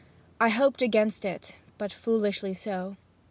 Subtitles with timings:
[0.39, 2.97] I hoped against it, but foolishly so.